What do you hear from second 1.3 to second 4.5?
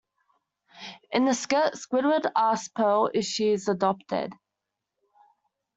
skit, Squidward asks Pearl if she is adopted.